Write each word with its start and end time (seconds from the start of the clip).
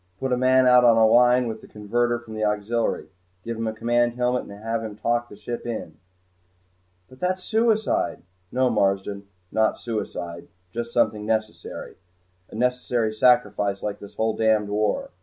"Put 0.19 0.33
a 0.33 0.35
man 0.37 0.65
out 0.65 0.83
on 0.83 0.97
a 0.97 1.05
line 1.05 1.47
with 1.47 1.61
the 1.61 1.67
converter 1.67 2.17
from 2.17 2.33
the 2.33 2.43
auxiliary. 2.43 3.09
Give 3.43 3.55
him 3.55 3.67
a 3.67 3.71
command 3.73 4.13
helmet 4.15 4.45
and 4.45 4.51
have 4.63 4.83
him 4.83 4.95
talk 4.95 5.29
the 5.29 5.35
ship 5.35 5.63
in." 5.63 5.97
"But 7.07 7.19
that's 7.19 7.43
suicide!" 7.43 8.23
"No, 8.51 8.71
Marsden, 8.71 9.27
not 9.51 9.77
suicide 9.77 10.47
just 10.71 10.91
something 10.91 11.23
necessary. 11.27 11.97
A 12.49 12.55
necessary 12.55 13.13
sacrifice, 13.13 13.83
like 13.83 13.99
this 13.99 14.15
whole 14.15 14.35
damned 14.35 14.69
war! 14.69 15.11